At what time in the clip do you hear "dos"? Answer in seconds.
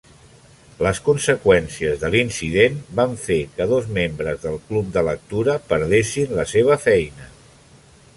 3.73-3.85